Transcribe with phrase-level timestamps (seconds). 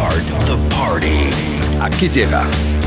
[0.00, 1.28] Start the party.
[1.78, 2.46] Aquí llega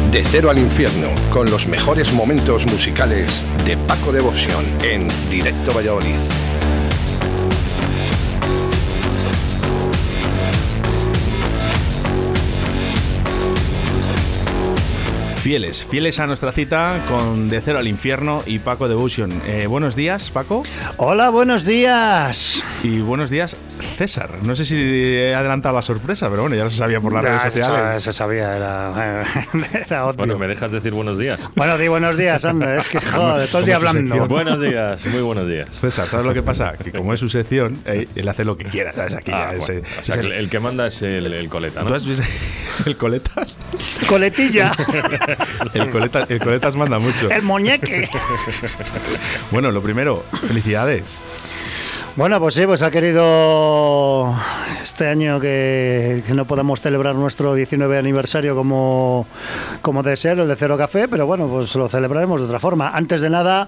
[0.09, 6.17] De Cero al Infierno con los mejores momentos musicales de Paco Devoción en Directo Valladolid.
[15.35, 19.41] Fieles, fieles a nuestra cita con De Cero al Infierno y Paco Devotion.
[19.45, 20.63] Eh, buenos días, Paco.
[20.97, 22.63] Hola, buenos días.
[22.81, 23.57] Y buenos días,
[23.97, 24.37] César.
[24.45, 27.23] No sé si he adelantado la sorpresa, pero bueno, ya lo se sabía por las
[27.23, 28.03] redes sociales.
[28.03, 29.25] Se sabía, era,
[29.85, 30.17] era obvio.
[30.17, 31.39] Bueno, ¿me dejas decir buenos días?
[31.55, 32.75] Bueno, di buenos días, anda.
[32.77, 34.27] Es que joder, todo el día hablando.
[34.27, 35.69] Buenos días, muy buenos días.
[35.71, 36.73] César, ¿sabes lo que pasa?
[36.73, 39.13] Que como es su sección, eh, él hace lo que quiera, ¿sabes?
[39.15, 41.49] Aquí Ah, ya, bueno, es- o sea, que el, el que manda es el, el
[41.49, 41.95] coleta, ¿Tú ¿no?
[41.95, 42.23] has visto
[42.85, 43.57] el coletas?
[44.07, 44.71] Coletilla,
[45.73, 47.29] El coletas, el coletas manda mucho.
[47.29, 48.07] el muñeque.
[49.51, 51.03] Bueno, lo primero, felicidades.
[52.15, 54.35] Bueno, pues sí, pues ha querido
[54.83, 59.25] este año que, que no podamos celebrar nuestro 19 aniversario como,
[59.81, 62.91] como de ser, el de Cero Café, pero bueno, pues lo celebraremos de otra forma.
[62.93, 63.67] Antes de nada,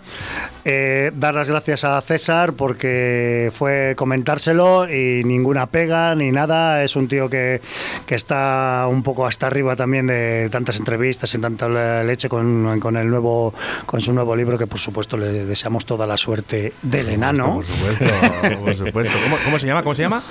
[0.64, 6.84] eh, dar las gracias a César porque fue comentárselo y ninguna pega ni nada.
[6.84, 7.62] Es un tío que,
[8.06, 12.80] que está un poco hasta arriba también de tantas entrevistas y tanta le- leche con,
[12.80, 13.56] con el nuevo,
[13.88, 17.56] con su nuevo libro, que por supuesto le deseamos toda la suerte del enano.
[17.56, 18.06] Por supuesto,
[18.64, 19.18] por supuesto.
[19.24, 19.84] ¿Cómo, cómo se llama?
[19.84, 20.22] ¿Cómo se llama?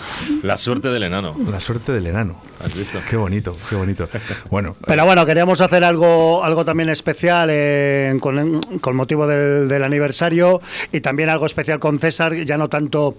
[0.42, 1.34] La suerte del enano.
[1.50, 2.40] La suerte del enano.
[2.64, 3.00] ¿Has visto?
[3.08, 4.08] Qué bonito, qué bonito.
[4.50, 9.84] Bueno, Pero bueno, queríamos hacer algo, algo también especial eh, con, con motivo del, del
[9.84, 10.60] aniversario
[10.92, 13.16] y también algo especial con César, ya no tanto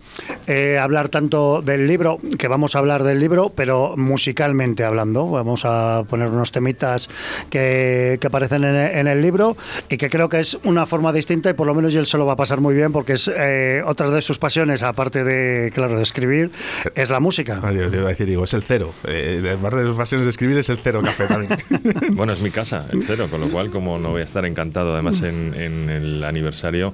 [0.47, 5.28] eh, hablar tanto del libro, que vamos a hablar del libro, pero musicalmente hablando.
[5.28, 7.09] Vamos a poner unos temitas
[7.50, 9.58] que, que aparecen en, en el libro
[9.89, 12.25] y que creo que es una forma distinta y por lo menos él se lo
[12.25, 15.98] va a pasar muy bien porque es eh, otra de sus pasiones, aparte de, claro,
[15.98, 16.52] de escribir,
[16.95, 17.59] es la música.
[17.64, 18.94] Ah, Dios, te iba a decir, digo, es el cero.
[19.06, 21.59] Eh, de parte de sus pasiones de escribir es el cero café también.
[22.16, 24.94] Bueno, es mi casa, el cero, con lo cual, como no voy a estar encantado,
[24.94, 26.94] además, en, en el aniversario,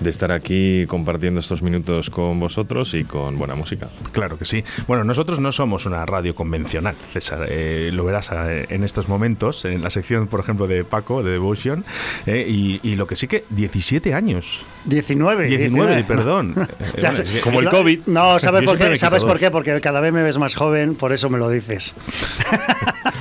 [0.00, 3.88] de estar aquí compartiendo estos minutos con vosotros y con buena música.
[4.12, 4.62] claro que sí.
[4.86, 7.46] Bueno, nosotros no somos una radio convencional, César.
[7.48, 11.32] eh, lo verás eh, en estos momentos, en la sección, por ejemplo, de Paco, de
[11.32, 11.84] Devotion.
[12.26, 14.64] eh, y, y lo que sí que, 17 años.
[14.84, 15.46] 19.
[15.48, 16.54] 19, perdón.
[17.12, 18.00] Eh, es que- Como el COVID.
[18.06, 18.96] No, ¿sabes por qué?
[18.96, 19.50] ¿Sabes por qué?
[19.50, 21.94] Porque cada vez me ves más joven, por eso me lo dices.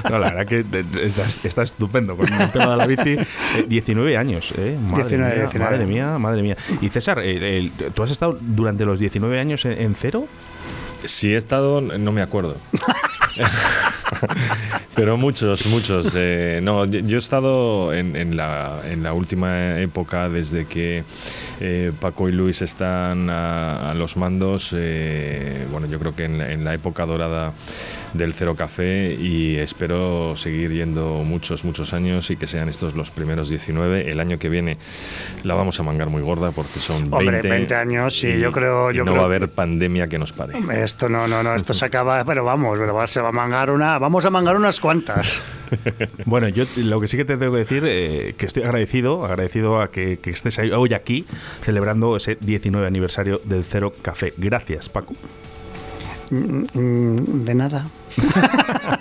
[0.10, 3.12] No, la verdad que de- está, estupendo con el tema de la bici.
[3.12, 4.78] Eh, 19 años, ¿eh?
[4.80, 5.66] Madre 19, mía, 19.
[5.72, 6.58] madre mía, madre mía.
[6.82, 10.28] Y César, el- el- ¿tú has estado durante los 19 años en, en cero?
[11.06, 12.58] Si he estado, no me acuerdo.
[14.96, 16.12] Pero muchos, muchos.
[16.16, 21.04] eh, no, yo he estado en, en la, en la última época, desde que
[21.60, 24.74] eh, Paco y Luis están a, a los mandos.
[24.78, 27.54] eh, bueno, yo creo que en la, en la época dorada
[28.14, 33.10] del Cero Café y espero seguir yendo muchos, muchos años y que sean estos los
[33.10, 34.12] primeros 19.
[34.12, 34.78] El año que viene
[35.44, 37.16] la vamos a mangar muy gorda porque son 20.
[37.18, 40.20] Hombre, 20 años, sí, yo creo- y yo no creo- va a haber pandemia que
[40.20, 40.54] nos pare.
[40.84, 43.72] Esto no, no, no, esto se acaba, pero vamos, pero va- se va a mangar
[43.72, 45.42] una, vamos a mangar unas cuantas.
[46.26, 49.82] Bueno, yo lo que sí que te tengo que decir, eh, que estoy agradecido, agradecido
[49.82, 51.26] a que, que estés hoy aquí
[51.64, 54.36] celebrando ese 19 aniversario del Cero Café.
[54.38, 55.16] Gracias, Paco.
[56.30, 57.88] Mm, De nada.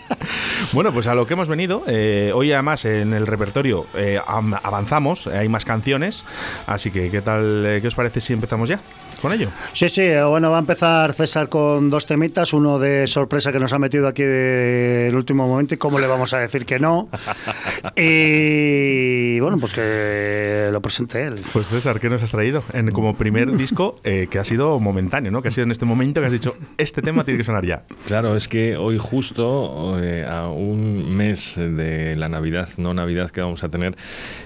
[0.72, 4.54] Bueno, pues a lo que hemos venido, eh, hoy además en el repertorio eh, am-
[4.62, 6.24] avanzamos, hay más canciones,
[6.66, 8.80] así que ¿qué tal, eh, qué os parece si empezamos ya
[9.22, 9.48] con ello?
[9.72, 13.58] Sí, sí, eh, bueno, va a empezar César con dos temitas, uno de sorpresa que
[13.58, 16.78] nos ha metido aquí de- el último momento y cómo le vamos a decir que
[16.78, 17.08] no.
[17.96, 21.40] Y bueno, pues que lo presente él.
[21.52, 22.62] Pues César, ¿qué nos has traído?
[22.72, 25.40] En, como primer disco eh, que ha sido momentáneo, ¿no?
[25.42, 27.84] Que ha sido en este momento que has dicho, este tema tiene que sonar ya.
[28.06, 33.40] Claro, es que hoy justo eh, a un mes de la Navidad, no Navidad que
[33.40, 33.96] vamos a tener,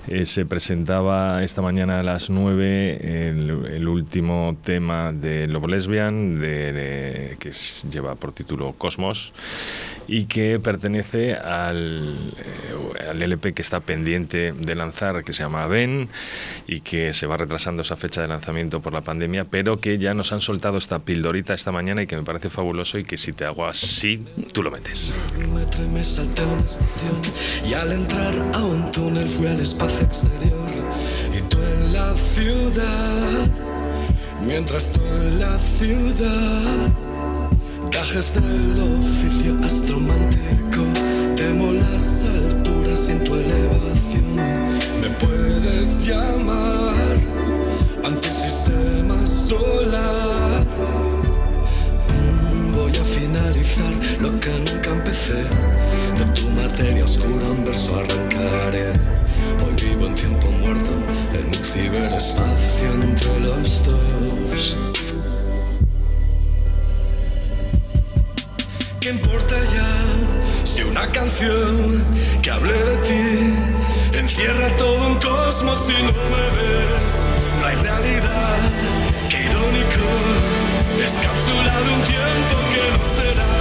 [0.08, 6.38] eh, se presentaba esta mañana a las 9 el, el último tema de Lobo Lesbian,
[6.40, 7.50] de, de- que
[7.90, 9.32] lleva por título Cosmos
[10.08, 15.66] y que pertenece al, eh, al LP que está pendiente de lanzar, que se llama
[15.66, 16.08] Ben,
[16.66, 20.14] y que se va retrasando esa fecha de lanzamiento por la pandemia, pero que ya
[20.14, 23.32] nos han soltado esta pildorita esta mañana y que me parece fabuloso y que si
[23.32, 25.12] te hago así, tú lo metes.
[25.92, 27.20] Me estación
[27.68, 30.68] y al entrar a un túnel fui al espacio exterior
[31.36, 33.48] y tú en la ciudad,
[34.40, 36.90] Mientras tú en la ciudad
[37.90, 40.82] Cajes del oficio astromántico
[41.36, 44.36] Temo las alturas sin tu elevación.
[45.00, 46.94] Me puedes llamar
[48.04, 50.64] Antisistema solar.
[52.72, 55.44] Voy a finalizar lo que nunca empecé.
[56.18, 59.05] De tu materia oscura un verso arrancaré
[61.90, 64.76] ver espacio entre los dos.
[69.00, 72.04] ¿Qué importa ya si una canción
[72.42, 77.26] que hable de ti encierra todo un cosmos y no me ves?
[77.60, 78.56] No hay realidad,
[79.30, 80.08] qué irónico,
[81.04, 83.54] es cápsula de un tiempo que no será,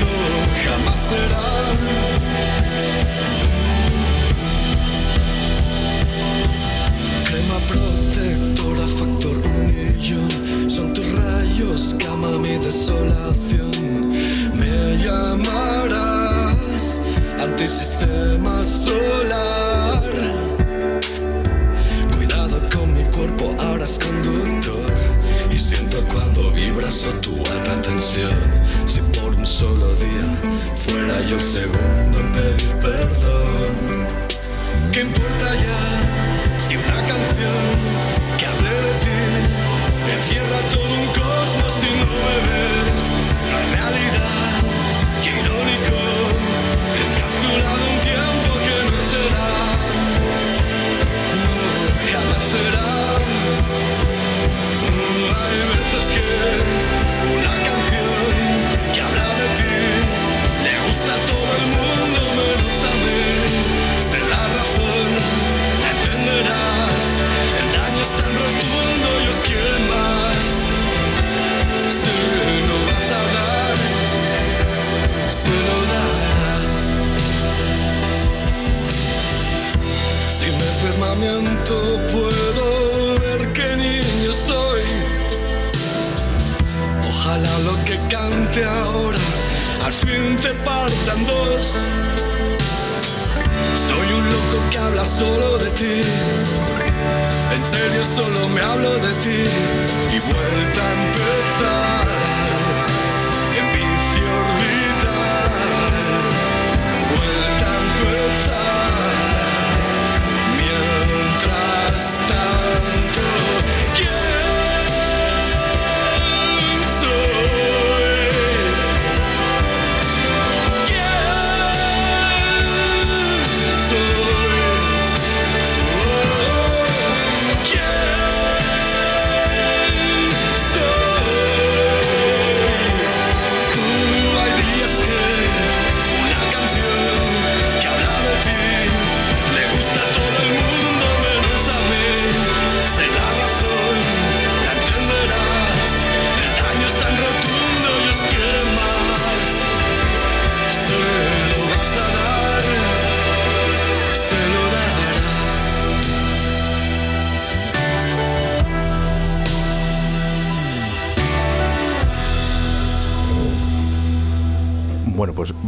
[0.00, 0.10] no
[0.64, 1.55] jamás será.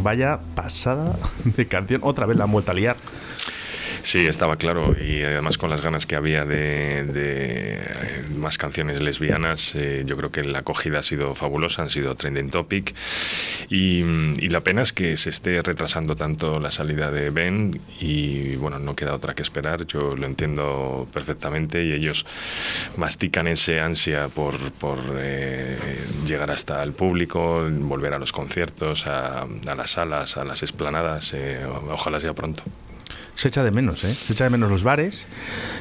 [0.08, 2.00] Vaya pasada de canción.
[2.02, 2.96] Otra vez la han vuelto a liar.
[4.08, 4.96] Sí, estaba claro.
[4.98, 10.16] Y además con las ganas que había de, de, eh, más canciones lesbianas, eh, yo
[10.16, 12.94] creo que la acogida ha sido fabulosa, han sido trending topic.
[13.68, 14.00] Y,
[14.42, 18.78] y la pena es que se esté retrasando tanto la salida de Ben y bueno,
[18.78, 22.24] no queda otra que esperar, yo lo entiendo perfectamente y ellos
[22.96, 25.76] mastican ese ansia por, por eh,
[26.26, 31.34] llegar hasta el público, volver a los conciertos, a, a las salas, a las esplanadas,
[31.34, 32.62] eh, ojalá sea pronto.
[33.38, 34.12] Se echa de menos, ¿eh?
[34.12, 35.28] Se echa de menos los bares,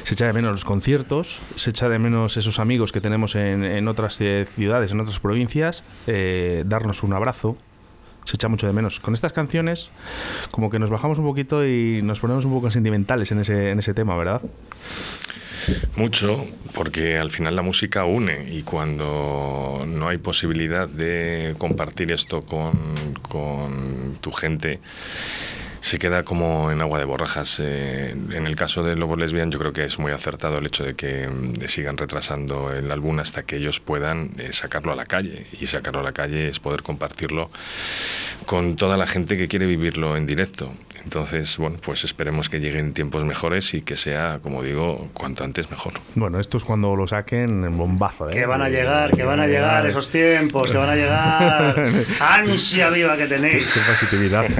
[0.04, 3.64] se echa de menos los conciertos, se echa de menos esos amigos que tenemos en,
[3.64, 7.58] en otras eh, ciudades, en otras provincias, eh, darnos un abrazo.
[8.26, 9.00] Se echa mucho de menos.
[9.00, 9.90] Con estas canciones,
[10.52, 13.80] como que nos bajamos un poquito y nos ponemos un poco sentimentales en ese, en
[13.80, 14.40] ese tema, ¿verdad?
[15.96, 22.40] Mucho, porque al final la música une y cuando no hay posibilidad de compartir esto
[22.42, 22.94] con,
[23.28, 24.78] con tu gente,
[25.80, 27.58] se queda como en agua de borrajas.
[27.60, 30.84] Eh, en el caso de Lobos Lesbian yo creo que es muy acertado el hecho
[30.84, 35.06] de que mm, sigan retrasando el álbum hasta que ellos puedan eh, sacarlo a la
[35.06, 35.46] calle.
[35.60, 37.50] Y sacarlo a la calle es poder compartirlo
[38.46, 40.72] con toda la gente que quiere vivirlo en directo.
[41.04, 45.70] Entonces, bueno, pues esperemos que lleguen tiempos mejores y que sea, como digo, cuanto antes
[45.70, 45.94] mejor.
[46.14, 48.28] Bueno, esto es cuando lo saquen en bombazo.
[48.28, 48.32] ¿eh?
[48.32, 51.92] Que van a llegar, que van a llegar esos tiempos, que van a llegar.
[52.20, 53.66] Ansia viva que tenéis.
[53.72, 54.46] Qué positividad.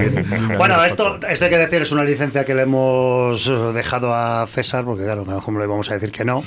[0.57, 4.83] Bueno, esto, esto hay que decir, es una licencia que le hemos dejado a César,
[4.83, 6.43] porque claro, como le vamos a decir que no.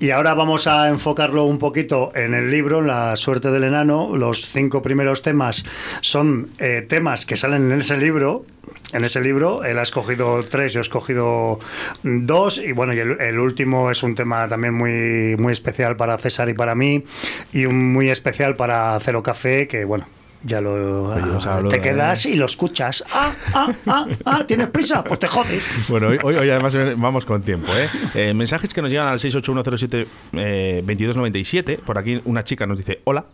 [0.00, 4.16] Y ahora vamos a enfocarlo un poquito en el libro, La suerte del enano.
[4.16, 5.64] Los cinco primeros temas
[6.00, 8.44] son eh, temas que salen en ese libro.
[8.92, 9.64] En ese libro.
[9.64, 11.60] Él ha escogido tres, yo he escogido
[12.02, 12.58] dos.
[12.58, 16.48] Y bueno, y el, el último es un tema también muy, muy especial para César
[16.48, 17.04] y para mí.
[17.52, 20.06] Y un muy especial para Cero Café, que bueno,
[20.44, 23.04] ya lo Oye, hemos ah, te de- quedas y lo escuchas.
[23.12, 25.02] Ah, ah, ah, ah, ¿tienes prisa?
[25.04, 25.62] Pues te jodes.
[25.88, 27.72] Bueno, hoy, hoy, además eh, vamos con tiempo.
[27.74, 27.88] ¿eh?
[28.14, 31.68] Eh, mensajes que nos llegan al 68107-2297.
[31.70, 33.24] eh, Por aquí una chica nos dice hola.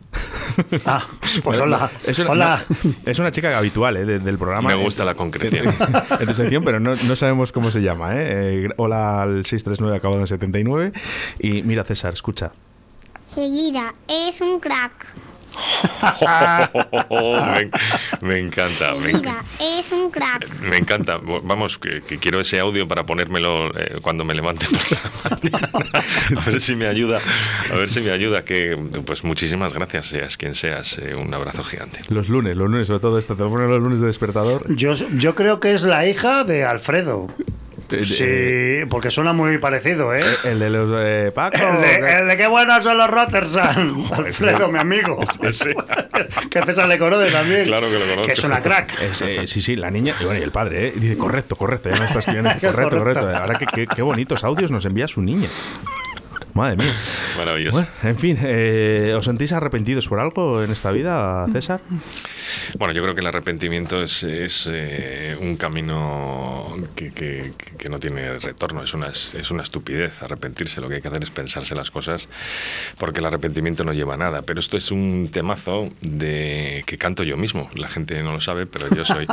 [0.86, 1.90] Ah, pues, pues Bueno, hola.
[2.06, 2.64] Es una, hola.
[2.84, 4.04] no, es una chica habitual ¿eh?
[4.04, 4.68] de- del programa.
[4.68, 5.66] Me gusta Eh, la concreción.
[6.20, 8.14] en tu sección, pero no, no sabemos cómo se llama.
[8.16, 8.66] ¿eh?
[8.66, 10.92] Eh, hola al 639 acabado en 79.
[11.40, 12.52] Y mira, César, escucha.
[13.28, 15.06] Seguida, eres un crack.
[16.20, 17.70] Me,
[18.28, 20.48] me encanta, me, eres un crack.
[20.60, 21.18] me encanta.
[21.42, 26.40] Vamos, que, que quiero ese audio para ponérmelo eh, cuando me levante por la mañana.
[26.40, 27.20] A ver si me ayuda.
[27.72, 28.44] A ver si me ayuda.
[28.44, 30.98] Que, pues muchísimas gracias, seas quien seas.
[30.98, 32.00] eh, un abrazo gigante.
[32.08, 33.36] Los lunes, los lunes, sobre todo esto.
[33.36, 34.74] Te lo ponen los lunes de despertador.
[34.74, 37.28] Yo, yo creo que es la hija de Alfredo.
[37.90, 40.22] Eh, Sí, porque suena muy parecido, ¿eh?
[40.44, 41.56] El de los eh, Paco.
[41.58, 42.12] El de, ¿qué?
[42.20, 44.04] el de qué buenos son los Rottersan.
[44.12, 45.18] Alfredo, mi amigo.
[46.50, 47.64] Que César le conoce también.
[47.66, 48.22] Claro que lo conozco.
[48.26, 48.94] Que es una crack.
[49.00, 50.92] Eh, sí, sí, la niña y, bueno, y el padre, ¿eh?
[50.96, 52.50] Dice, correcto, correcto, ya me está escribiendo.
[52.50, 52.98] Correcto, Correcto.
[52.98, 53.36] correcto.
[53.36, 55.48] Ahora que qué, qué bonitos audios nos envía su niña.
[56.54, 56.92] Madre mía.
[57.36, 57.76] Maravilloso.
[57.78, 61.80] Bueno, en fin, eh, ¿os sentís arrepentidos por algo en esta vida, César?
[62.78, 67.52] Bueno, yo creo que el arrepentimiento es, es, eh, un camino que, que-
[67.88, 70.80] no tiene retorno, es una, es una estupidez arrepentirse.
[70.80, 72.28] Lo que hay que hacer es pensarse las cosas
[72.98, 74.42] porque el arrepentimiento no lleva a nada.
[74.42, 77.68] Pero esto es un temazo de que canto yo mismo.
[77.74, 79.26] La gente no lo sabe, pero yo soy,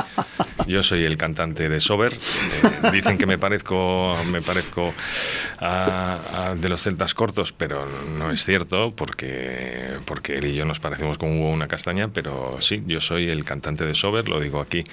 [0.68, 2.14] yo soy el cantante de Sober.
[2.14, 4.94] Eh, dicen que me parezco, me parezco
[5.60, 10.80] a- de los celtas cortos, pero no es cierto porque, porque él y yo nos
[10.80, 14.84] parecemos como una castaña, pero sí, yo soy el cantante de Sober, lo digo aquí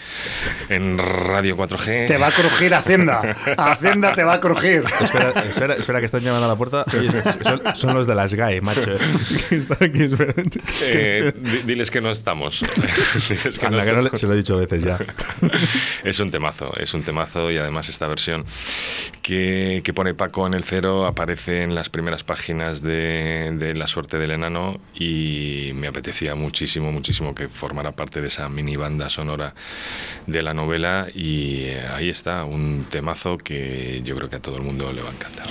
[0.69, 2.07] en Radio 4G.
[2.09, 3.37] Te va a crujir Hacienda.
[3.57, 4.85] Hacienda te va a crujir.
[5.01, 6.85] Espera, espera, espera, que están llamando a la puerta.
[6.97, 7.11] Oye,
[7.43, 8.95] son, son los de las GAE, macho.
[9.49, 10.61] Que están aquí esperando.
[10.83, 12.61] Eh, di- diles que no estamos.
[13.29, 14.21] Diles que no que no le- estamos.
[14.21, 14.99] se lo he dicho veces ya.
[16.05, 18.45] Es un temazo, es un temazo y además esta versión
[19.23, 23.87] que, que pone Paco en el cero aparece en las primeras páginas de, de La
[23.87, 29.09] suerte del enano y me apetecía muchísimo, muchísimo que formara parte de esa mini banda
[29.09, 29.55] sonora
[30.27, 34.57] de la novela y eh, ahí está, un temazo que yo creo que a todo
[34.57, 35.49] el mundo le va a encantar.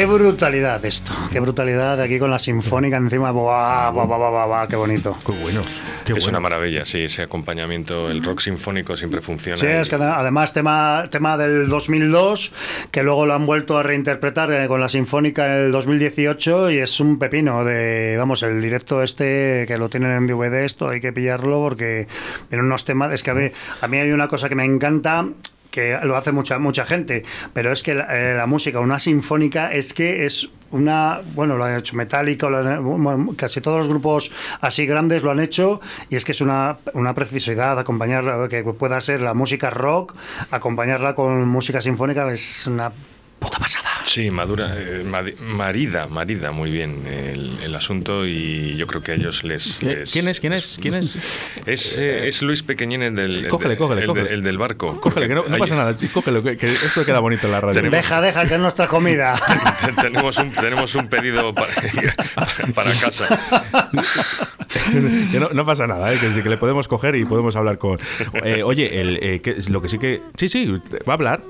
[0.00, 3.32] Qué brutalidad esto, qué brutalidad aquí con la sinfónica encima.
[3.32, 5.14] Buah, buah, buah, buah, buah, qué bonito.
[5.26, 5.78] Qué buenos.
[6.06, 9.58] Qué es una maravilla, sí, ese acompañamiento, el rock sinfónico siempre funciona.
[9.58, 12.50] Sí, es que ade- además tema, tema del 2002,
[12.90, 16.78] que luego lo han vuelto a reinterpretar eh, con la Sinfónica en el 2018 y
[16.78, 21.02] es un pepino de, vamos, el directo este que lo tienen en DVD, esto hay
[21.02, 22.08] que pillarlo porque
[22.48, 23.50] tiene unos temas, es que a mí,
[23.82, 25.26] a mí hay una cosa que me encanta
[25.70, 29.72] que lo hace mucha mucha gente, pero es que la, eh, la música, una sinfónica,
[29.72, 34.30] es que es una, bueno, lo han hecho Metallica, lo casi todos los grupos
[34.60, 39.00] así grandes lo han hecho y es que es una, una precisidad acompañar que pueda
[39.00, 40.14] ser la música rock,
[40.50, 42.92] acompañarla con música sinfónica es una
[43.40, 43.88] puta pasada.
[44.04, 45.04] Sí, madura, eh,
[45.40, 49.78] marida, marida muy bien el, el asunto y yo creo que a ellos les...
[49.78, 50.40] ¿Qué- les- ¿Quién es?
[50.40, 50.78] ¿Quién es?
[50.80, 51.16] ¿Quién es?
[51.66, 53.44] Es, eh, es Luis Pequeñín el del...
[53.44, 54.34] el Cógele, cógele, el de- cógele.
[54.34, 55.00] el del barco.
[55.00, 55.96] Cógele, que no, pasa nada.
[55.96, 57.74] chico, Cógelo, que, que esto queda bonito en la radio.
[57.74, 59.40] Tenemos- Deja, deja, que es nuestra comida.
[60.00, 61.72] tenemos, un, tenemos un pedido para,
[62.74, 63.79] para casa.
[65.32, 66.18] que no, no pasa nada, ¿eh?
[66.18, 67.98] que, que le podemos coger y podemos hablar con.
[68.44, 70.22] Eh, oye, el, eh, que- lo que sí que.
[70.36, 70.66] Sí, sí,
[71.08, 71.42] va a hablar.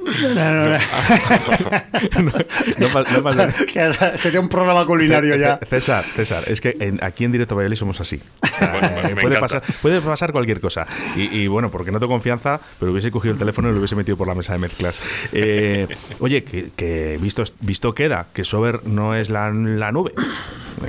[2.21, 2.33] No,
[2.79, 3.51] no pa- no pasa
[4.19, 5.59] Sería un programa culinario ya.
[5.69, 8.21] César, César, es que en- aquí en Directo Valladolid somos así.
[8.43, 9.61] O sea, Bueno, me- me puede, encanta.
[9.61, 10.87] pasar, puede pasar cualquier cosa.
[11.17, 13.97] Y, y bueno, porque no tengo confianza, pero hubiese cogido el teléfono y lo hubiese
[13.97, 15.01] metido por la mesa de mezclas.
[15.33, 15.89] Eh,
[16.21, 20.13] oye, que, que visto, visto queda que Sober no es la, la nube.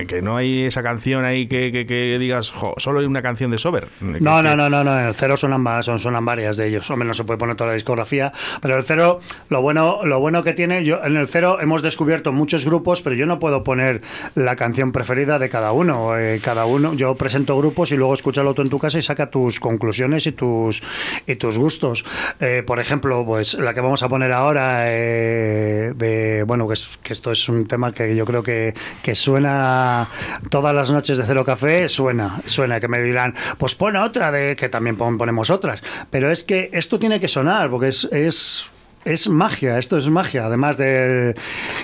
[0.07, 3.51] Que no hay esa canción ahí que, que- que digas, "Jo, solo hay una canción
[3.51, 3.87] de Sober.
[4.01, 4.99] No, no, no, no, no.
[4.99, 6.89] En el cero sonan, va- son, sonan varias de ellos.
[6.89, 8.31] Hombre, no se puede poner toda la discografía.
[8.61, 12.31] Pero el cero, lo bueno, lo bueno que tiene, yo en el cero hemos descubierto
[12.31, 14.01] muchos grupos, pero yo no puedo poner
[14.35, 16.17] la canción preferida de cada uno.
[16.17, 19.29] Eh, cada uno, yo presento grupos y luego escúchalo tú en tu casa y saca
[19.29, 20.81] tus conclusiones y tus
[21.27, 22.05] y tus gustos.
[22.39, 26.99] Eh, por ejemplo, pues la que vamos a poner ahora, eh, de bueno, que, es-
[27.03, 28.73] que esto es un tema que yo creo que,
[29.03, 30.07] que suena
[30.49, 34.57] todas las noches de Cero Café, suena, suena, que me dirán, pues pon otra de
[34.57, 35.81] que también pon- ponemos otras.
[36.09, 38.65] Pero es que esto tiene que sonar, porque es, es
[39.05, 40.45] es magia, esto es magia.
[40.45, 41.35] Además del,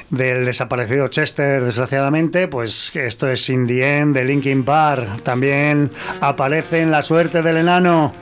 [0.09, 5.23] del desaparecido Chester, desgraciadamente, pues esto es In the End de Linkin Park.
[5.23, 8.13] También aparece en La suerte del enano.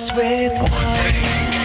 [0.00, 0.52] Starts with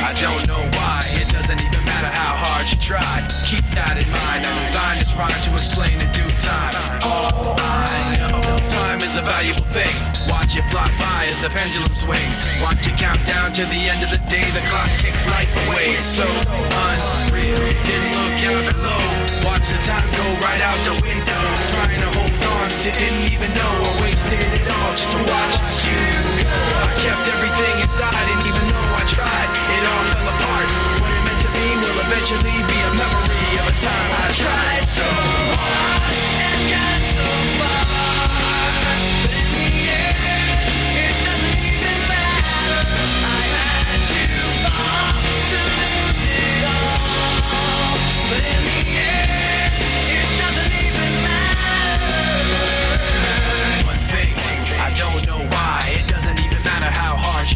[0.04, 1.02] I don't know why.
[1.16, 3.24] It doesn't even matter how hard you try.
[3.48, 4.44] Keep that in mind.
[4.44, 6.76] I designed this rhyme to explain in due time.
[7.02, 9.92] All I know, time is a valuable thing.
[10.28, 12.38] Watch it fly by as the pendulum swings.
[12.62, 14.46] Watch it count down to the end of the day.
[14.52, 15.96] The clock takes life away.
[15.96, 17.60] It's so unreal.
[17.88, 19.04] Didn't look out below.
[19.48, 21.44] Watch the time go right out the window.
[21.72, 22.35] Trying to hold
[22.88, 25.98] on didn't even know I wasted it all just to watch you
[26.46, 26.54] go.
[26.86, 30.70] I kept everything inside, and even though I tried, it all fell apart.
[31.02, 34.86] What it meant to be will eventually be a memory of a time I tried
[34.86, 35.08] so
[35.58, 36.95] hard and got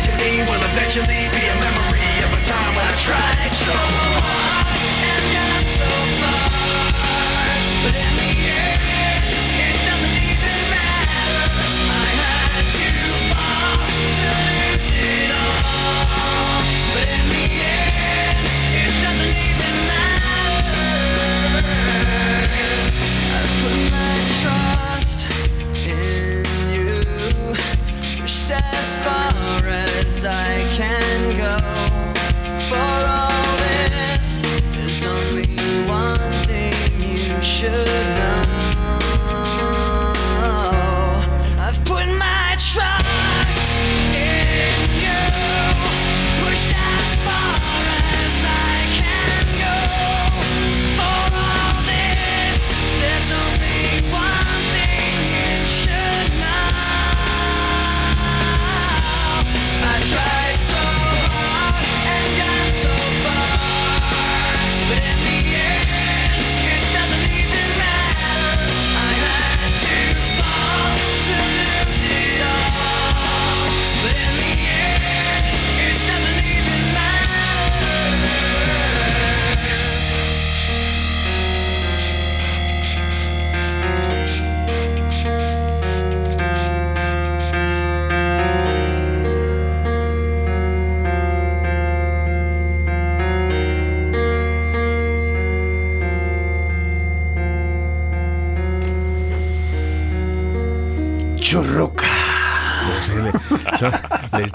[0.00, 4.59] To me will eventually be a memory of a time when I tried so hard
[28.72, 31.99] as far as I can go.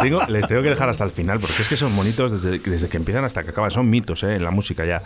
[0.06, 2.88] Tengo, les tengo que dejar hasta el final, porque es que son bonitos desde, desde
[2.90, 3.72] que empiezan hasta que acaban.
[3.72, 5.04] Son mitos eh, en la música ya,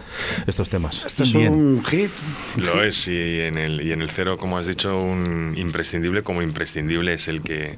[0.48, 1.06] estos temas.
[1.06, 1.54] Esto es Bien.
[1.54, 2.12] un hit.
[2.58, 6.42] Lo es, y en el, y en el cero, como has dicho, un imprescindible como
[6.42, 7.78] imprescindible es el que,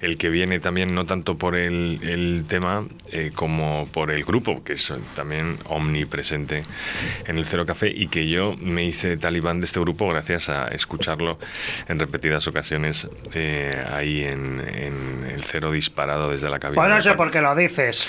[0.00, 4.62] el que viene también, no tanto por el, el tema eh, como por el grupo,
[4.62, 6.64] que es también omnipresente
[7.26, 10.68] en el Cero Café, y que yo me hice talibán de este grupo gracias a
[10.68, 11.38] escucharlo
[11.88, 16.82] en repetidas ocasiones eh, ahí en, en el Cero disparado desde la cabina.
[16.82, 18.08] Pues no sé por qué lo dices.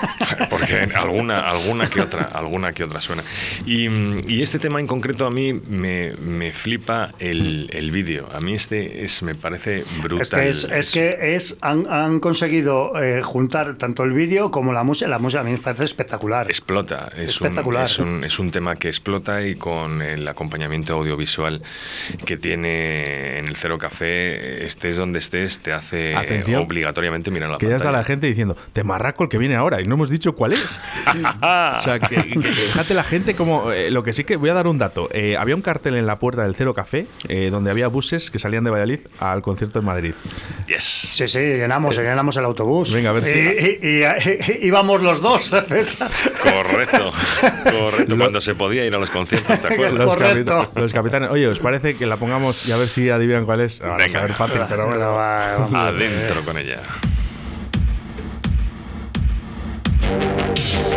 [0.50, 3.22] porque alguna, alguna que otra, alguna que otra suena.
[3.66, 3.88] Y,
[4.30, 8.28] y este tema en concreto a mí me, me flipa el, el vídeo.
[8.32, 10.22] A mí este es, me parece brutal.
[10.22, 14.72] Es que, es, es que es, han, han conseguido eh, juntar tanto el vídeo como
[14.72, 15.08] la música.
[15.08, 16.46] La música a mí me parece espectacular.
[16.48, 17.84] Explota, es un, Espectacular.
[17.84, 21.62] es, un, es un tema que explota y con el acompañamiento audiovisual
[22.24, 27.58] que tiene en el Cero Café, estés donde estés, te hace Atención, obligatoriamente mirar la
[27.58, 27.98] Que ya está pantalla.
[27.98, 30.80] la gente diciendo, te marraco el que viene ahora, y no hemos dicho cuál es.
[31.42, 33.72] o sea, que, que- que fíjate la gente como...
[33.72, 35.08] eh, lo que sí que voy a dar un dato.
[35.12, 38.38] Eh, había un cartel en la puerta del Cero Café eh, donde había buses que
[38.38, 40.14] salían de Valladolid al concierto en Madrid.
[40.66, 40.84] Yes.
[40.84, 42.92] Sí, sí, llenamos, llenamos el autobús.
[42.92, 46.10] Venga, a ver si- Y, y- y- y- íbamos los dos, César.
[46.42, 47.12] Correcto,
[47.70, 48.16] correcto.
[48.16, 49.94] Cuando se podía ir a los conciertos, ¿te acuerdas?
[49.94, 51.30] Los, capita- los capitanes.
[51.30, 53.80] Oye, ¿os parece que la pongamos y a ver si adivinan cuál es?
[53.80, 54.18] Ahora, Venga.
[54.18, 55.12] a ver, fácil, pero bueno.
[55.12, 55.74] va, vamos.
[55.74, 56.82] Adentro con ella.
[60.06, 60.93] Thank you.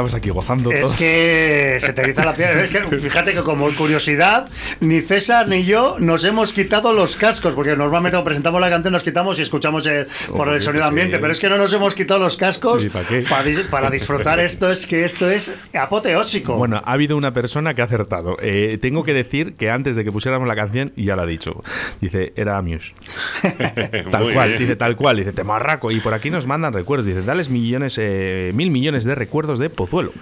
[0.00, 0.96] Estamos aquí gozando Es todos.
[0.96, 2.48] que se te eriza la piel.
[2.60, 4.48] Es que fíjate que como curiosidad,
[4.80, 8.92] ni César ni yo nos hemos quitado los cascos, porque normalmente cuando presentamos la canción
[8.94, 10.88] nos quitamos y escuchamos el- por el sonido sí.
[10.88, 14.40] ambiente, pero es que no nos hemos quitado los cascos ¿Y para para, para disfrutar
[14.40, 14.70] esto.
[14.72, 16.56] Es que esto es apoteósico.
[16.56, 18.38] Bueno, ha habido una persona que ha acertado.
[18.40, 21.62] Eh, tengo que decir que antes de que pusiéramos la canción, ya lo ha dicho.
[22.00, 22.94] Dice, era Muse.
[24.10, 24.60] tal Muy cual, bien.
[24.60, 25.18] dice tal cual.
[25.18, 25.90] Dice, te marraco.
[25.90, 27.04] Y por aquí nos mandan recuerdos.
[27.04, 30.12] Dice, dales millones, eh, mil millones de recuerdos de Pozuelo.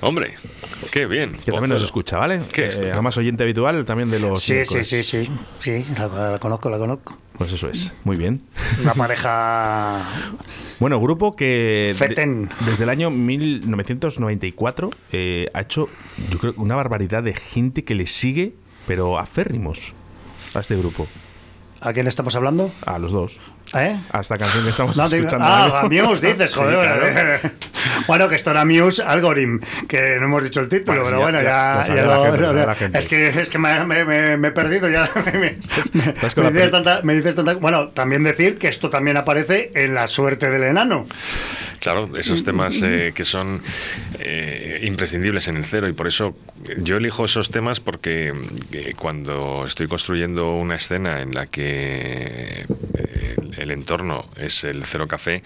[0.00, 0.34] Hombre,
[0.90, 1.32] qué bien.
[1.44, 2.42] Que también nos escucha, ¿vale?
[2.52, 2.94] Qué Eh, estupendo.
[2.94, 4.42] además, oyente habitual también de los.
[4.42, 5.28] sí, sí, sí, sí,
[5.60, 7.18] sí, la, la conozco, la conozco.
[7.36, 7.92] Pues eso es.
[8.04, 8.42] Muy bien.
[8.82, 10.04] Una pareja
[10.80, 12.50] Bueno, grupo que de- Feten.
[12.66, 15.88] desde el año 1994 eh, ha hecho,
[16.30, 18.54] yo creo, una barbaridad de gente que le sigue,
[18.86, 19.94] pero aférrimos
[20.54, 21.06] a este grupo,
[21.80, 22.70] ¿A quién estamos hablando?
[22.86, 23.40] a los dos,
[23.74, 23.98] ¿Eh?
[24.12, 25.46] a esta canción que estamos No, escuchando.
[25.46, 25.88] ah, a.
[25.88, 26.78] Muse dices, Sí, joder.
[27.00, 27.54] claro.
[28.06, 31.42] bueno, que esto era Muse Algorithm, que no hemos dicho el título, Bueno, pero bueno,
[31.42, 32.30] ya- ya, lo ya
[32.76, 32.98] gente, lo.
[32.98, 35.08] Es que, es que me, me- me- he perdido ya.
[35.32, 35.46] me,
[36.10, 39.94] estás con dices tanta, me dices tanta- Bueno, también decir que esto también aparece en
[39.94, 41.06] La suerte del enano.
[41.82, 43.60] Claro, esos temas eh, que son
[44.20, 46.36] eh, imprescindibles en el cero y por eso
[46.78, 48.32] yo elijo esos temas porque
[48.70, 52.64] eh, cuando estoy construyendo una escena en la que
[53.36, 55.42] el, el entorno es el cero café,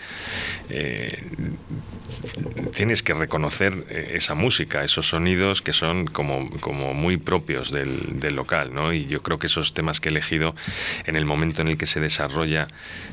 [2.75, 6.41] tienes que reconocer eh, esa música, esos sonidos que son como,
[6.95, 8.93] muy propios del, local, ¿no?
[8.93, 10.55] Y yo creo que esos temas que he elegido
[11.05, 12.69] en el momento en el que se desarrolla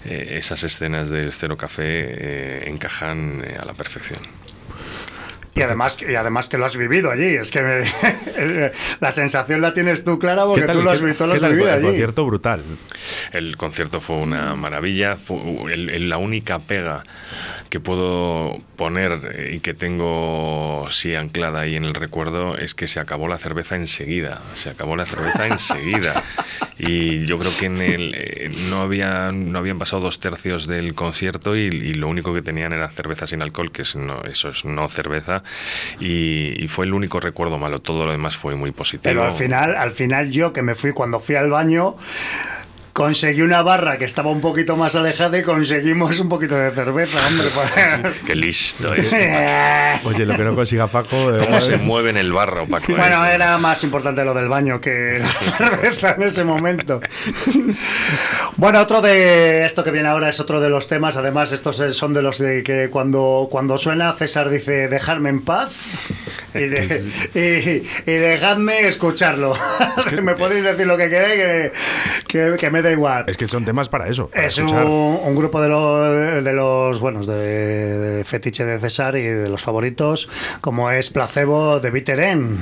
[0.05, 4.19] eh, esas escenas del Cero Café eh, encajan a la perfección.
[5.55, 7.25] Y además, y además que lo has vivido allí.
[7.35, 11.01] Es que me- la sensación la tienes tú clara porque ¿Qué tal- tú lo has,
[11.01, 11.85] visto, lo has el vivido con- allí.
[11.85, 12.63] el concierto brutal.
[13.33, 15.15] El concierto fue una maravilla.
[15.15, 15.37] Fue
[15.71, 17.03] el- el- la única pega
[17.69, 22.87] que puedo poner eh, y que tengo sí anclada ahí en el recuerdo es que
[22.87, 24.41] se acabó la cerveza enseguida.
[24.55, 26.23] Se acabó la cerveza enseguida.
[26.75, 30.95] Y yo creo que en el, eh, no, había, no habían pasado dos tercios del
[30.95, 34.49] concierto y, y lo único que tenían era cerveza sin alcohol, que es no, eso
[34.49, 35.42] es no cerveza.
[35.99, 37.79] Y, y fue el único recuerdo malo.
[37.79, 39.03] Todo lo demás fue muy positivo.
[39.03, 41.95] Pero al final, al final yo que me fui cuando fui al baño,
[42.93, 47.19] conseguí una barra que estaba un poquito más alejada y conseguimos un poquito de cerveza,
[47.27, 47.47] hombre.
[47.53, 48.15] pues.
[48.25, 49.11] Qué listo es.
[50.05, 51.31] Oye, lo que no consiga Paco.
[51.31, 52.93] de ¿Cómo se mueve en el barro, Paco?
[52.95, 53.35] Bueno, ese?
[53.35, 55.27] era más importante lo del baño que la
[55.57, 57.01] cerveza en ese momento.
[58.57, 61.17] Bueno, otro de esto que viene ahora es otro de los temas.
[61.17, 65.71] Además, estos son de los de que cuando, cuando suena César dice dejarme en paz
[66.53, 67.03] y, de-
[68.05, 69.53] y- y dejadme escucharlo.
[70.21, 71.71] Me podéis decir lo que queréis que,
[72.27, 73.25] que, que me da igual.
[73.27, 74.27] Es que son temas para eso.
[74.27, 79.23] Para Es un grupo de, los de los buenos de, de fetiche de César y
[79.23, 80.29] de los favoritos,
[80.61, 82.59] como es Placebo de Bitter End.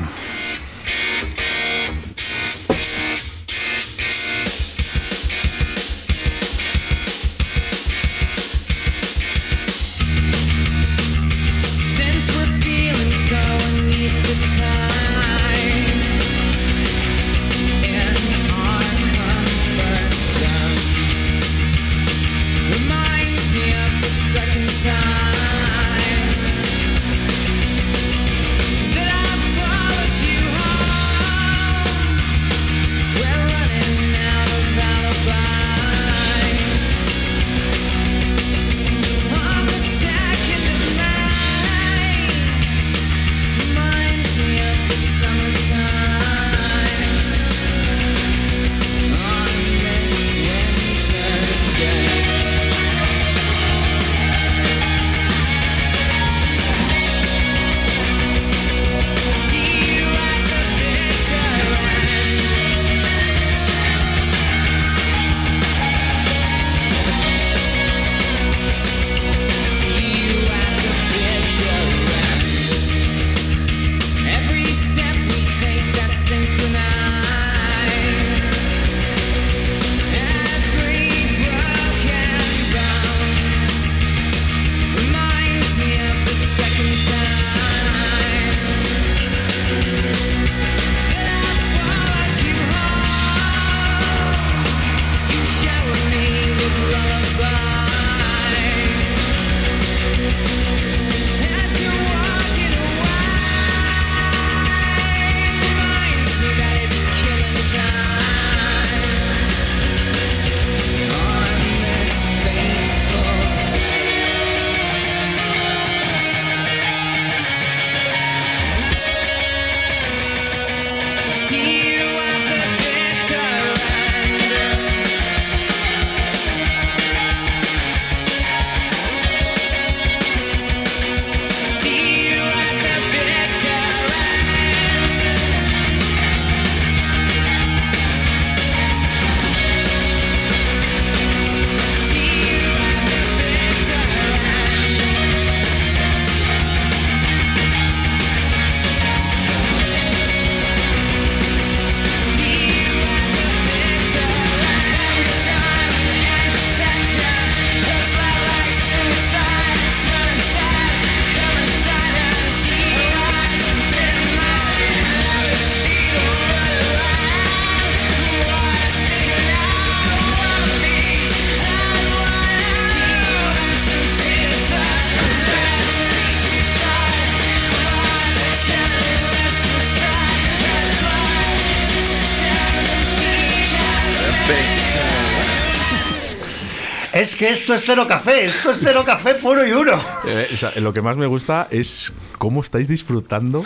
[187.41, 189.99] Que esto es cero café, esto es cero café puro y duro.
[190.27, 193.63] Eh, o sea, lo que más me gusta es cómo estáis disfrutando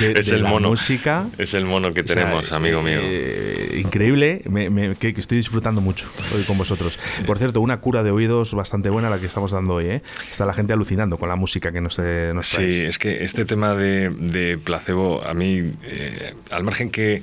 [0.00, 0.70] de, Es de el la mono.
[0.70, 1.26] música.
[1.36, 3.00] Es el mono que O sea, tenemos, amigo mío.
[3.02, 6.98] eh, increíble, me- me- que, que estoy disfrutando mucho hoy con vosotros.
[7.26, 9.86] Por cierto, una cura de oídos bastante buena la que estamos dando hoy.
[9.86, 10.02] ¿eh?
[10.30, 13.44] Está la gente alucinando con la música que nos, eh, nos Sí, es que este
[13.44, 17.22] tema de, de placebo, a mí, eh, al margen que,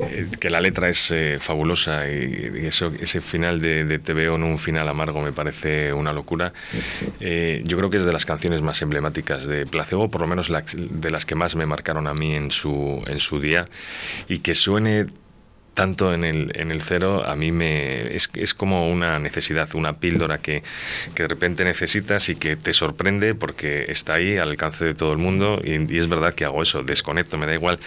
[0.00, 4.14] eh, que la letra es eh, fabulosa y, y eso, ese final de, de Te
[4.14, 6.52] veo en un final amargo me parece una locura,
[7.20, 10.50] eh, yo creo que es de las canciones más emblemáticas de placebo, por lo menos
[10.50, 13.68] la- de las que más me marcaron a mí en su, en su día,
[14.28, 15.06] y que suene
[15.74, 19.94] tanto en el, en el cero, a mí me es, es como una necesidad, una
[19.94, 20.62] píldora que,
[21.14, 25.12] que de repente necesitas y que te sorprende porque está ahí al alcance de todo
[25.12, 27.78] el mundo y, y es verdad que hago eso, desconecto, me da igual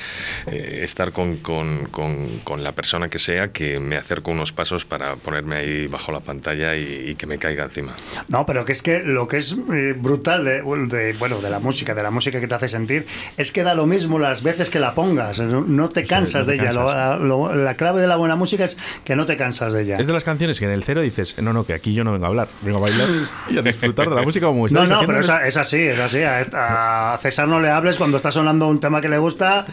[0.47, 4.85] eh, estar con, con- con- con la persona que sea, que me acerco unos pasos
[4.85, 7.93] para ponerme ahí bajo la pantalla y, y que me caiga encima.
[8.27, 11.59] No, pero que es que lo que es eh, brutal de, de- bueno, de la
[11.59, 13.05] música, de la música que te hace sentir,
[13.37, 15.39] es que da lo mismo las veces que la pongas.
[15.39, 16.73] No, te cansas no te de ella.
[16.73, 17.19] Lo- cansas.
[17.21, 19.97] lo- la clave de la buena música es que no te cansas de ella.
[19.99, 22.11] Es de las canciones que en el cero dices, no, no, que aquí yo no
[22.11, 23.07] vengo a hablar, vengo a bailar
[23.49, 25.47] y a disfrutar de la música como No, estáis no, haciendo pero es, el- a-
[25.47, 26.23] es así, es así.
[26.23, 29.65] A, a César no le hables cuando está sonando un tema que le gusta,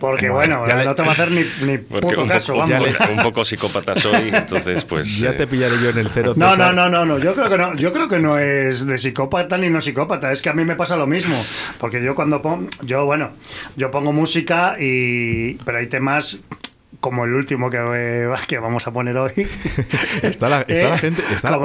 [0.00, 2.88] porque bueno, le- no te va a hacer ni, ni puto un, caso, poco, vamos.
[3.10, 5.18] un poco psicópata soy, entonces pues...
[5.18, 6.32] Ya eh, te pillaré yo en el cero.
[6.36, 7.18] No, no, no, no, no.
[7.18, 7.74] Yo creo que no.
[7.76, 10.30] Yo creo que no es de psicópata ni no psicópata.
[10.32, 11.42] Es que a mí me pasa lo mismo,
[11.78, 13.30] porque yo cuando pongo, yo bueno,
[13.76, 16.40] yo pongo música y, pero hay temas
[17.00, 19.32] como el último que, eh, que vamos a poner hoy.
[20.22, 21.22] Está la, está Eh, la gente.
[21.34, 21.56] Está la,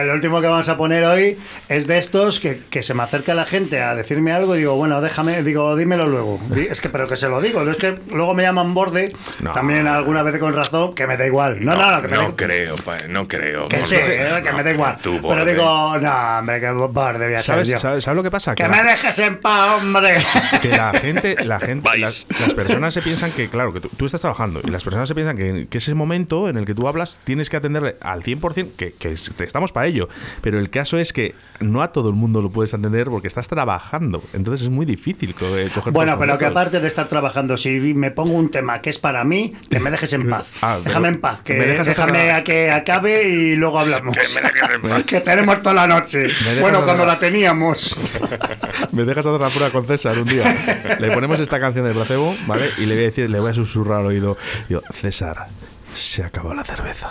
[0.00, 3.34] el, último que vamos a poner hoy es de estos que, que se me acerca
[3.34, 6.40] la gente a decirme algo y digo, bueno, déjame, digo, dímelo luego.
[6.70, 7.64] Es que, pero que se lo digo.
[7.64, 9.52] no Es que luego me llaman borde, No.
[9.52, 11.64] también alguna vez con razón, que me da igual.
[11.64, 13.68] No, no, no, que me da- no creo, pa- no creo.
[13.68, 14.98] que sí, eh, que No, me da igual.
[15.02, 17.78] tú, Pero digo, no, hombre, que borde voy a ser ¿sabes, yo.
[17.78, 18.54] sabes- sabes lo que pasa?
[18.54, 20.16] Que la- me dejes en paz, hombre.
[20.62, 24.06] que la gente, la gente las, las personas se piensan que, claro, que tú, tú
[24.06, 26.86] estás trabajando y las personas se piensan que, que ese momento en el que tú
[26.86, 30.08] hablas tienes que atenderle al 100%, que, que es- que estamos para ello.
[30.40, 33.48] Pero el caso es que no a todo el mundo lo puedes atender porque estás
[33.48, 34.22] trabajando.
[34.32, 37.70] Entonces es muy difícil co- eh, coger Bueno, pero que aparte de estar trabajando, si
[37.94, 40.46] me pongo un tema que es para mí, que me dejes en paz.
[40.62, 44.16] Ah, déjame en paz, que me dejas déjame a que acabe y luego hablamos.
[44.16, 45.02] Que.
[45.06, 46.28] Que tenemos toda la noche.
[46.60, 47.96] Bueno, cuando la- la teníamos.
[48.92, 50.96] Me dejas hacer la prueba con César un día.
[51.00, 52.70] Le ponemos esta canción de placebo, ¿vale?
[52.78, 54.36] Y le voy a decir, le voy a susurrar al oído.
[54.68, 55.48] Digo, César,
[55.94, 57.10] se acabó la cerveza.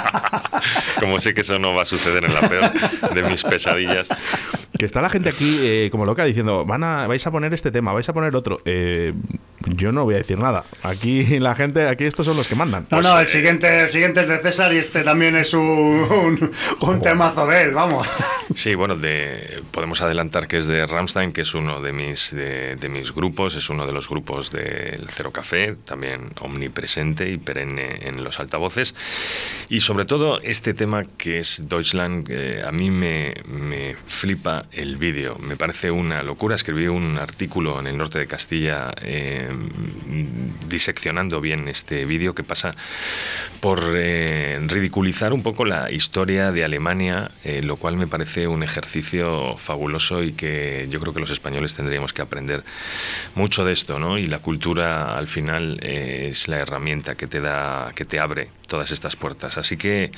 [1.00, 2.70] Como sé que eso no va a suceder en la peor
[3.14, 4.08] de mis pesadillas.
[4.78, 7.70] Que está la gente aquí eh, como loca diciendo, van a, vais a poner este
[7.70, 8.60] tema, vais a poner otro.
[8.64, 9.12] Eh,
[9.66, 10.64] yo no voy a decir nada.
[10.82, 12.86] Aquí la gente, aquí estos son los que mandan.
[12.90, 16.52] No, no, el siguiente, el siguiente es de César y este también es un, un,
[16.80, 18.06] un temazo de él, vamos.
[18.54, 22.76] Sí, bueno, de, podemos adelantar que es de Rammstein, que es uno de mis, de,
[22.76, 28.08] de mis grupos, es uno de los grupos del Cero Café, también omnipresente y perenne
[28.08, 28.94] en los altavoces.
[29.68, 34.96] Y sobre todo este tema que es Deutschland, eh, a mí me, me flipa el
[34.96, 36.56] vídeo, me parece una locura.
[36.56, 39.49] Escribí un artículo en el norte de Castilla eh,
[40.68, 42.74] diseccionando bien este vídeo que pasa
[43.60, 48.62] por eh, ridiculizar un poco la historia de Alemania, eh, lo cual me parece un
[48.62, 52.64] ejercicio fabuloso y que yo creo que los españoles tendríamos que aprender
[53.34, 54.18] mucho de esto, ¿no?
[54.18, 58.48] Y la cultura al final eh, es la herramienta que te da, que te abre
[58.66, 59.58] todas estas puertas.
[59.58, 60.10] Así que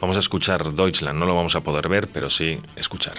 [0.00, 3.14] vamos a escuchar Deutschland, no lo vamos a poder ver, pero sí escuchar.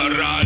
[0.00, 0.39] Ferrari.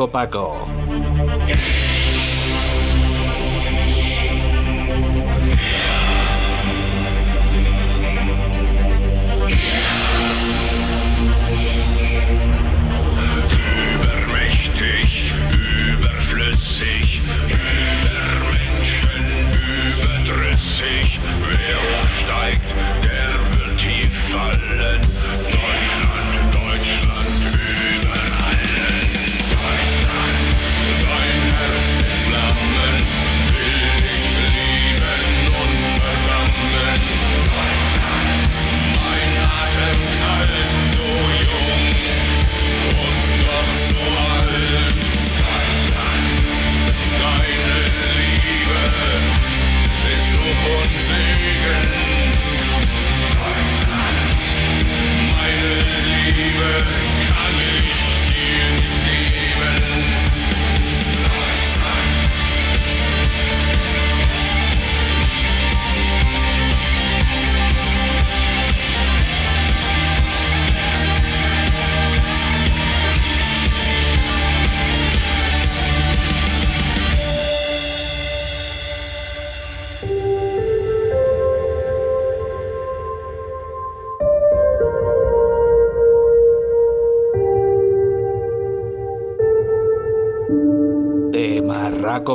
[0.00, 0.79] Marraco Paco.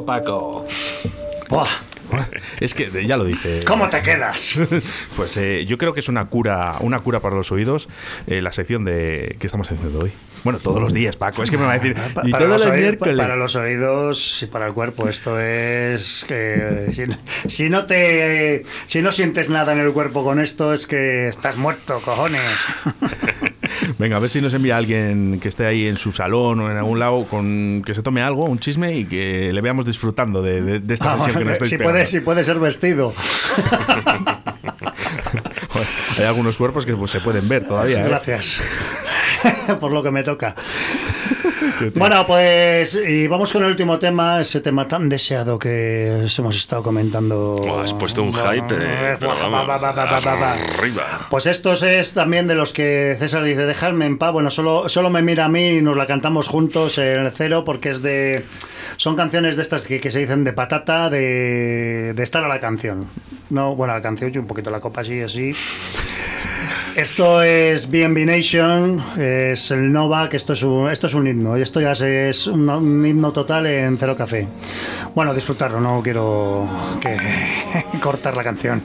[0.04, 0.66] Paco.
[1.48, 1.68] Buah,
[2.60, 3.64] Es que ya lo dice.
[3.68, 4.58] ¿Cómo te quedas?
[5.16, 7.88] Pues eh, yo creo que es una cura, una cura para los oídos
[8.28, 10.12] eh, la sección de que estamos haciendo hoy.
[10.44, 11.42] Bueno, todos los días, Paco.
[11.42, 11.96] Es que me va a decir.
[12.14, 13.18] Pa- y para, todos los los oídos, miércoles.
[13.18, 19.02] para los oídos y para el cuerpo esto es que si, si no te si
[19.02, 22.42] no sientes nada en el cuerpo con esto es que estás muerto cojones
[24.00, 26.78] Venga, a ver si nos envía alguien que esté ahí en su salón o en
[26.78, 30.62] algún lado con que se tome algo, un chisme y que le veamos disfrutando de,
[30.62, 31.94] de- de esta Ah, sesión que nos estáis si pegando.
[31.94, 33.14] puede si puede ser vestido
[36.18, 38.06] Hay algunos cuerpos que pues, se pueden ver todavía.
[38.06, 38.08] ¿eh?
[38.08, 38.60] gracias
[39.80, 40.56] por lo que me toca
[41.96, 46.56] Bueno, pues y vamos con el último tema, ese tema tan deseado que os hemos
[46.56, 47.56] estado comentando.
[47.56, 50.36] Oh, has puesto un Bueno, hype, eh, pero va, vamos, va, va, va, va, va,
[50.36, 50.54] va.
[50.54, 51.28] arriba.
[51.30, 54.32] Pues estos es también de los que César dice, dejadme en paz.
[54.32, 57.64] Bueno, solo, solo me mira a mí y nos la cantamos juntos en el cero
[57.66, 58.46] porque es de...
[58.98, 62.60] Son canciones de estas que, que se dicen de patata, de, de estar a la
[62.60, 63.08] canción.
[63.50, 65.52] No, bueno, la canción, yo un poquito la copa así, así.
[66.96, 71.58] Esto es BNB Nation, es el Nova, que esto es un, esto es un himno,
[71.58, 74.48] y esto ya es un, un himno total en Cero Café.
[75.14, 76.66] Bueno, disfrutarlo, no quiero
[78.02, 78.82] cortar la canción.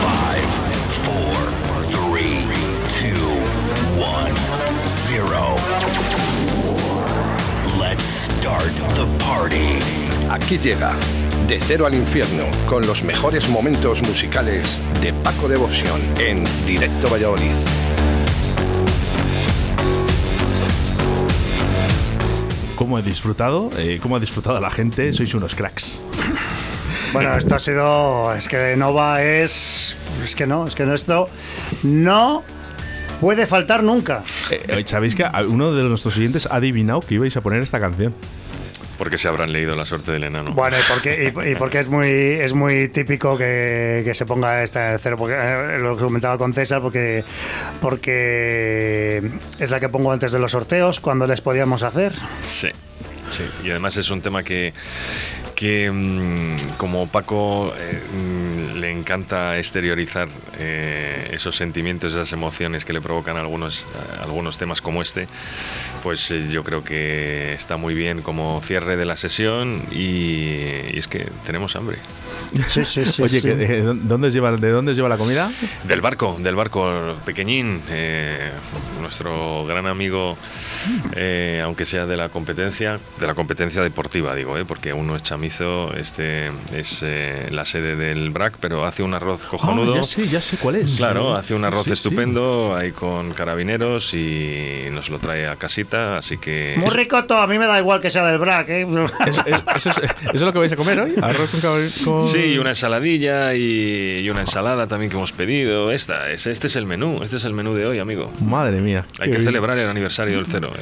[0.00, 0.50] Five,
[1.04, 1.36] four,
[1.90, 2.46] three,
[2.88, 3.26] two,
[3.98, 4.34] one,
[4.86, 5.56] zero.
[7.78, 9.78] Let's start the party.
[10.30, 10.96] Aquí llega
[11.46, 17.54] De Cero al Infierno con los mejores momentos musicales de Paco Devoción en Directo Valladolid.
[22.76, 23.70] ¿Cómo he disfrutado?
[23.76, 25.12] Eh, ¿Cómo ha disfrutado la gente?
[25.12, 25.98] Sois unos cracks.
[27.12, 28.34] Bueno, esto ha sido.
[28.34, 29.96] Es que Nova es.
[30.24, 31.28] Es que no, es que no, esto
[31.82, 32.42] no
[33.20, 34.22] puede faltar nunca.
[34.50, 38.14] Eh, ¿Sabéis que uno de nuestros oyentes ha adivinado que ibais a poner esta canción?
[38.98, 40.52] Porque se habrán leído La suerte del enano.
[40.52, 44.62] Bueno, y porque, y, y porque es muy es muy típico que, que se ponga
[44.62, 47.24] esta cero, porque eh, lo que comentaba con César, porque
[47.80, 49.22] porque
[49.58, 52.12] es la que pongo antes de los sorteos, cuando les podíamos hacer.
[52.46, 52.68] Sí,
[53.30, 53.44] sí.
[53.64, 54.72] Y además es un tema que,
[55.62, 60.26] que mm, como Paco eh, mm, le encanta exteriorizar
[60.58, 63.84] eh, esos sentimientos, esas emociones que le provocan algunos, eh,
[64.22, 65.28] algunos temas como este,
[66.02, 70.98] pues eh, yo creo que está muy bien como cierre de la sesión y, y
[70.98, 71.98] es que tenemos hambre.
[72.68, 73.22] Sí, sí, sí.
[73.22, 73.46] Oye, sí.
[73.48, 75.50] que, ¿de, dónde lleva, ¿de dónde lleva la comida?
[75.84, 78.50] Del barco, del barco pequeñín, eh,
[79.00, 80.36] nuestro gran amigo,
[81.14, 85.22] eh, aunque sea de la competencia, de la competencia deportiva, digo, eh, porque uno es
[85.22, 89.92] chamizo, este es eh, la sede del BRAC, pero hace un arroz cojonudo.
[89.94, 90.92] Ah, ya sé, ya sé cuál es.
[90.92, 91.94] Claro, hace un arroz Sí, sí.
[91.94, 96.76] estupendo ahí con carabineros y nos lo trae a casita, así que...
[96.80, 98.86] Muy rico todo, a mí me da igual que sea del BRAC, ¿eh?
[99.26, 101.14] ¿Eso, es- eso es, ¿Eso es lo que vais a comer hoy?
[101.20, 101.60] ¿Arroz con,
[102.04, 105.90] con- Sí, y una ensaladilla y, y una ensalada también que hemos pedido.
[105.90, 108.30] Esta, es, este es el menú, este es el menú de hoy, amigo.
[108.40, 109.04] Madre mía.
[109.18, 109.44] Hay que bien.
[109.44, 110.72] celebrar el aniversario del cero.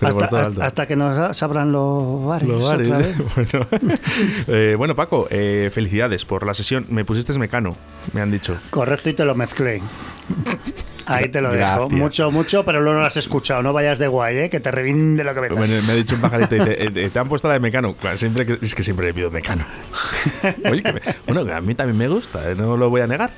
[0.00, 0.28] Por
[0.62, 2.48] hasta, que nos abran los bares.
[2.48, 3.02] Los bares, otra ¿eh?
[3.02, 3.16] vez.
[3.34, 3.68] Bueno,
[4.48, 6.86] Eh, bueno, Paco, eh, felicidades por la sesión.
[6.88, 7.76] Me pusiste mecano,
[8.12, 8.56] me han dicho.
[8.70, 9.80] Correcto, y te lo mezclé.
[11.06, 11.60] Ahí te lo dejo.
[11.60, 11.92] Gracias.
[11.92, 13.62] Mucho, mucho, pero luego no lo has escuchado.
[13.62, 14.50] No vayas de guay, ¿eh?
[14.50, 15.54] que te revinde la cabeza.
[15.54, 17.94] Bueno, me ha dicho un pajarito, te, eh, te han puesto la de mecano.
[17.94, 19.64] Claro, Siempre que, es que siempre le pido mecano.
[20.70, 23.30] Oye, que me- bueno, a mí también me gusta, eh, no lo voy a negar.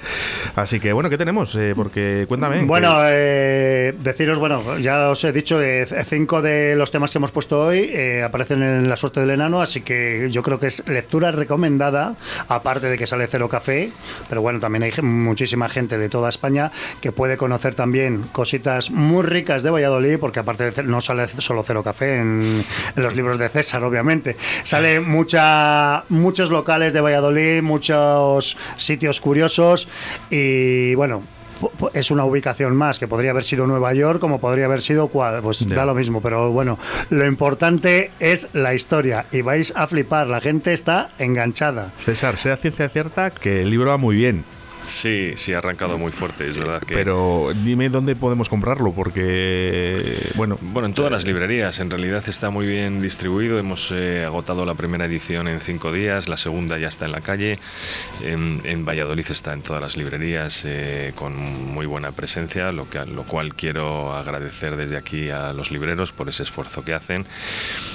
[0.56, 1.54] Así que, bueno, ¿qué tenemos?
[1.56, 2.62] Eh, porque cuéntame.
[2.64, 7.18] Bueno, que- eh, deciros, bueno, ya os he dicho que cinco de los temas que
[7.18, 10.66] hemos puesto hoy eh, aparecen en La suerte del enano, así que yo creo que
[10.68, 12.14] es lectura recomendada,
[12.48, 13.90] aparte de que sale Cero Café,
[14.28, 19.22] pero bueno, también hay muchísima gente de toda España que puede conocer también cositas muy
[19.22, 22.64] ricas de Valladolid, porque aparte de, no sale solo Cero Café en,
[22.96, 29.88] en los libros de César, obviamente, sale mucha, muchos locales de Valladolid, muchos sitios curiosos
[30.30, 31.22] y bueno,
[31.94, 35.40] es una ubicación más que podría haber sido Nueva York como podría haber sido cual
[35.42, 35.76] pues Ya.
[35.76, 36.76] da lo mismo pero bueno
[37.10, 42.56] lo importante es la historia y vais a flipar la gente está enganchada César, sea
[42.56, 44.44] ciencia cierta que el libro va muy bien.
[44.88, 46.94] Sí, sí, ha arrancado muy fuerte, es verdad que...
[46.94, 52.50] Pero dime dónde podemos comprarlo, porque, bueno, Bueno, en todas las librerías, en realidad está
[52.50, 53.58] muy bien distribuido.
[53.58, 57.20] Hemos eh, agotado la primera edición en cinco días, la segunda ya está en la
[57.20, 57.58] calle.
[58.22, 63.04] En, en Valladolid está en todas las librerías eh, con muy buena presencia, lo, que,
[63.06, 67.24] lo cual quiero agradecer desde aquí a los libreros por ese esfuerzo que hacen.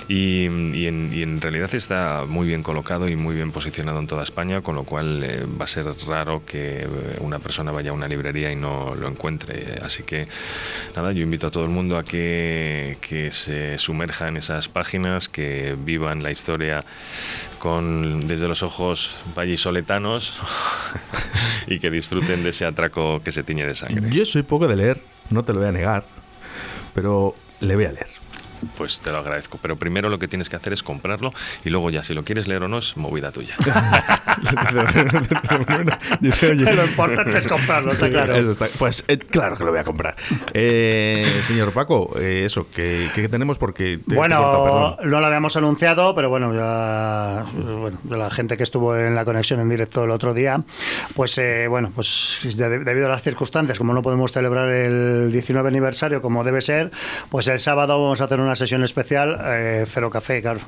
[0.08, 4.08] Y, y en, y en realidad está muy bien colocado y muy bien posicionado en
[4.08, 7.92] toda España, con lo cual eh, va a ser raro que eh, una persona vaya
[7.92, 9.80] a una librería y no lo encuentre.
[9.82, 10.28] Así que
[10.96, 15.30] nada, yo invito a todo el mundo a que, que se sumerja en esas páginas,
[15.30, 16.84] que vivan la historia
[17.60, 20.40] con desde los ojos vallisoletanos
[21.68, 24.10] y que disfruten de ese atraco que se tiñe de sangre.
[24.10, 26.06] yo soy poco de leer, no te lo voy a negar,
[26.94, 28.17] pero le voy a leer.
[28.78, 29.60] Pues te lo agradezco.
[29.62, 31.34] Pero primero lo que tienes que hacer es comprarlo
[31.66, 33.56] y luego ya si lo quieres leer o no es movida tuya.
[36.22, 39.72] Dice, oye, lo importante es comprarlo está claro Eso está- Pues eh, claro que lo
[39.72, 40.16] voy a comprar.
[40.54, 44.00] Eh, señor Paco, eh, eso, que, que tenemos porque...
[44.08, 48.96] te- Bueno, no lo habíamos anunciado, pero bueno, ya bueno, de la gente que estuvo
[48.96, 50.62] en la conexión en directo el otro día,
[51.16, 56.22] pues eh, bueno, pues debido a las circunstancias, como no podemos celebrar el 19 aniversario
[56.22, 56.92] como debe ser,
[57.30, 60.60] pues el sábado vamos a hacer una sesión especial, eh, Cero Café, claro.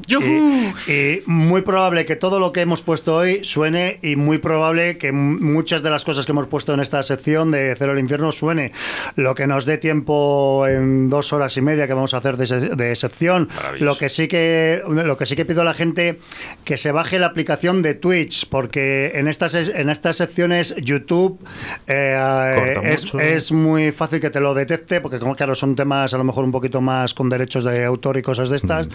[0.88, 4.97] Y, y muy probable que todo lo que hemos puesto hoy suene y muy probable
[4.97, 8.32] que muchas de las cosas que hemos puesto en esta sección de Cero al Infierno
[8.32, 8.71] suene.
[9.15, 12.45] Lo que nos dé tiempo en dos horas y media que vamos a hacer de,
[12.45, 13.49] se- de sección.
[13.80, 16.19] Lo que sí que lo que sí que pido a la gente
[16.65, 21.39] que se baje la aplicación de Twitch porque en estas en estas secciones YouTube
[21.88, 23.19] eh, es, mucho.
[23.19, 26.43] es muy fácil que te lo detecte porque como claro son temas a lo mejor
[26.43, 28.88] un poquito más con derechos de de autor y cosas de estas,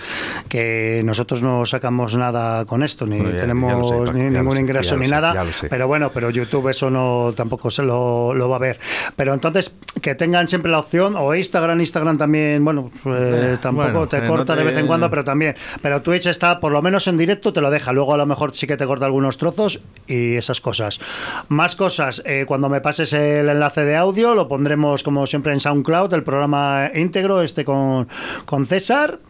[0.49, 4.57] que nosotros no sacamos nada con esto, ni Bueno, ya- ya tenemos sé, ni ningún
[4.57, 8.49] sé, ingreso ni sé, nada, pero bueno, pero YouTube eso no tampoco se lo, lo
[8.49, 8.79] va a ver.
[9.17, 14.07] Pero entonces, que tengan siempre la opción, o Instagram, Instagram también, bueno, eh, tampoco bueno,
[14.09, 15.55] te eh, corta no de vez en cuando, pero también.
[15.83, 17.93] Pero Twitch está, por lo menos en directo, te lo deja.
[17.93, 21.01] Luego a lo mejor sí que te corta algunos trozos y esas cosas.
[21.49, 25.61] Más cosas, eh, cuando me pases el enlace de audio, lo pondremos como siempre en
[25.61, 28.09] SoundCloud, el programa íntegro, este con,
[28.45, 29.21] con César.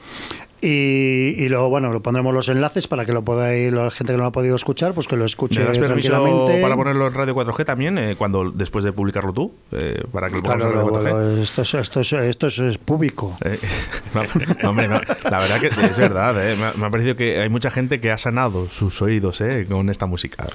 [0.60, 4.16] Y, y luego, bueno, lo pondremos los enlaces para que lo podáis, la gente que
[4.16, 6.58] no lo ha podido escuchar, pues que lo escuche ¿Me das tranquilamente.
[6.62, 9.54] para ponerlo en Radio 4G también, eh, cuando después de publicarlo tú?
[9.72, 11.10] Eh, para que lo Claro, en Radio lo- 4G.
[11.36, 13.36] lo- esto, es, esto, es, esto es- es público.
[13.44, 13.58] Eh,
[14.14, 14.22] no,
[14.62, 15.02] no, hombre, no.
[15.30, 16.56] La verdad que es verdad, eh.
[16.56, 19.66] me, ha, me ha parecido que hay mucha gente que ha sanado sus oídos eh,
[19.68, 20.46] con esta música.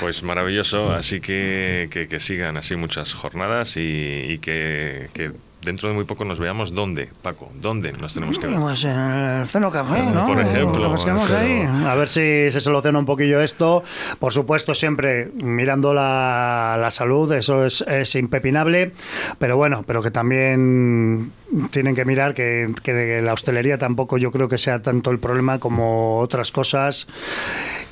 [0.00, 5.32] Pues maravilloso, así que, que, que sigan así muchas jornadas y, y que, que
[5.64, 8.56] dentro de muy poco nos veamos dónde, Paco, dónde nos tenemos que ver.
[8.58, 10.26] Pues en el Ceno Café, ¿no?
[10.26, 11.86] por ejemplo, Nos quedamos pero- ahí.
[11.86, 13.84] A ver si se soluciona un poquillo esto.
[14.18, 18.92] Por supuesto, siempre mirando la, la salud, eso es, es impepinable.
[19.38, 21.32] Pero bueno, pero que también
[21.70, 25.58] tienen que mirar que, que la hostelería tampoco yo creo que sea tanto el problema
[25.58, 27.06] como otras cosas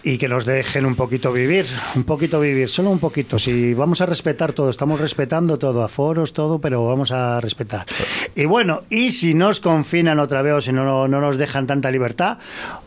[0.02, 3.38] y que nos dejen un poquito vivir, un poquito vivir, solo un poquito.
[3.38, 7.86] Si vamos a respetar todo, estamos respetando todo, aforos, todo, pero vamos a respetar.
[8.34, 11.90] Y bueno, y si nos confinan otra vez o si no, no nos dejan tanta
[11.90, 12.38] libertad,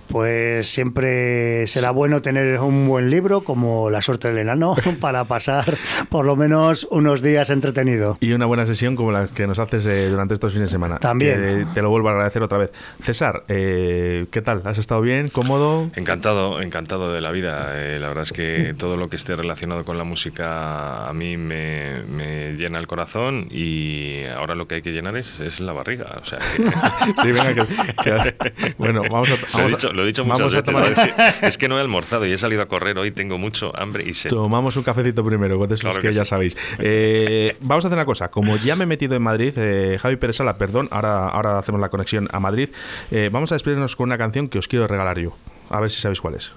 [0.07, 5.75] pues siempre será bueno tener un buen libro como La suerte del enano para pasar
[6.09, 8.17] por lo menos unos días entretenido.
[8.19, 10.99] Y una buena sesión como la que nos haces eh, durante estos fines de semana.
[10.99, 11.33] También.
[11.33, 12.71] Que te lo vuelvo a agradecer otra vez.
[13.01, 14.61] César, eh, ¿qué tal?
[14.65, 15.29] ¿Has estado bien?
[15.29, 15.89] ¿Cómodo?
[15.95, 17.71] Encantado, encantado de la vida.
[17.73, 21.37] Eh, la verdad es que todo lo que esté relacionado con la música a mí
[21.37, 25.73] me, me llena el corazón y ahora lo que hay que llenar es, es la
[25.73, 26.17] barriga.
[26.21, 26.63] O sea, que-
[27.21, 27.65] Sí, venga, que-
[28.03, 30.63] que- bueno, vamos a- lo, vamos he dicho, lo he dicho muchas a veces.
[30.63, 31.35] tomar-.
[31.41, 34.13] Es, que, no he almorzado y he salido a correr hoy, tengo mucho hambre y
[34.13, 34.29] sed.
[34.29, 36.29] Tomamos un cafecito primero, con esos Claro que, que ya sí.
[36.29, 36.57] sabéis.
[36.79, 38.29] Eh, vamos a hacer una cosa.
[38.29, 41.81] Como ya me he metido en Madrid, eh, Javi Pérez Sala, perdón, ahora, ahora hacemos
[41.81, 42.69] la conexión a Madrid.
[43.11, 45.35] Eh, vamos a despedirnos con una canción que os quiero regalar yo.
[45.69, 46.51] A ver si sabéis cuál es.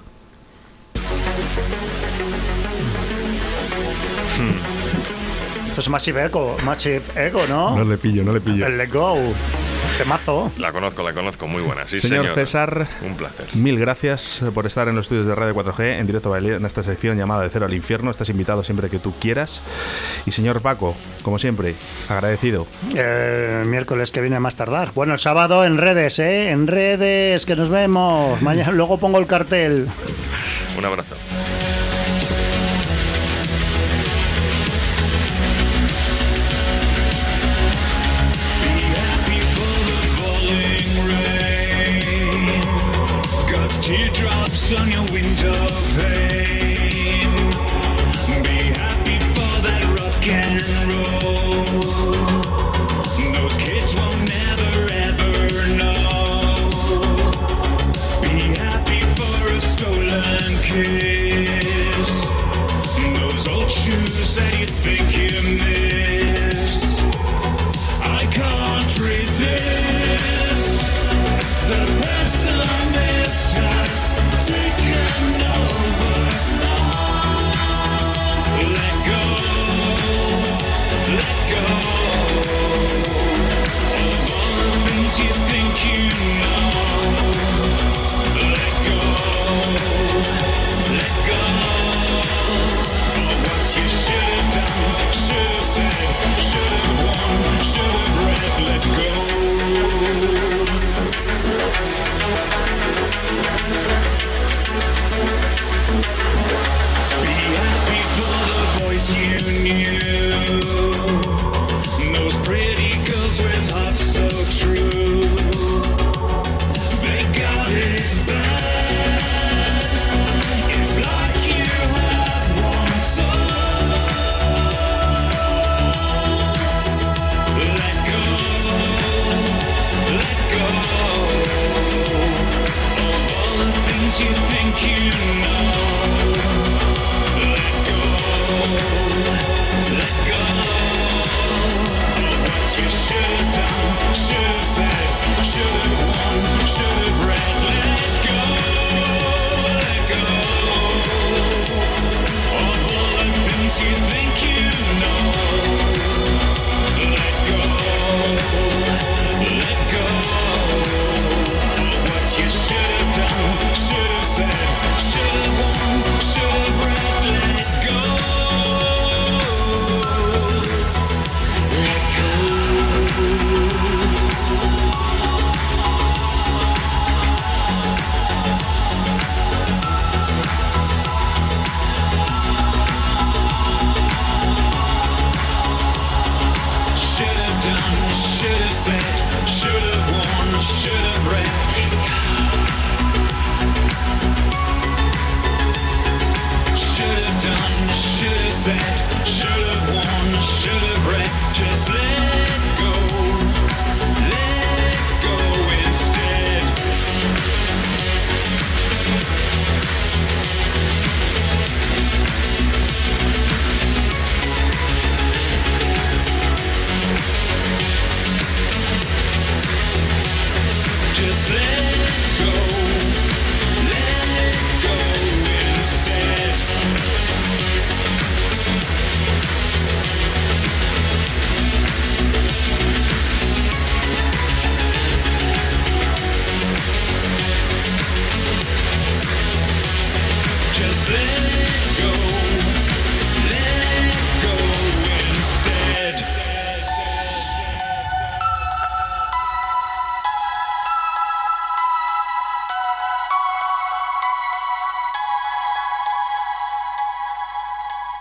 [5.68, 7.76] Esto es Massive Echo, Massive Echo, ¿no?
[7.76, 8.66] No le pillo, no le pillo.
[8.66, 9.18] El Let Go,
[9.98, 10.52] temazo.
[10.58, 11.86] La conozco, la conozco, muy buena.
[11.86, 12.34] Sí, Señor señor.
[12.34, 13.46] César, Un placer.
[13.54, 17.16] Mil gracias por estar en los estudios de Radio 4G, en directo en esta sección
[17.16, 18.10] llamada De Cero al Infierno.
[18.10, 19.62] Estás invitado siempre que tú quieras.
[20.26, 21.74] Y señor Paco, como siempre,
[22.08, 22.66] agradecido.
[22.94, 24.92] El miércoles que viene a más tardar.
[24.94, 26.50] Bueno, el sábado en redes, ¿eh?
[26.50, 28.40] En redes, que nos vemos.
[28.42, 29.88] Mañana, luego pongo el cartel.
[30.76, 31.14] Un abrazo.
[43.86, 46.45] Teardrops on your window pane.
[109.66, 110.05] You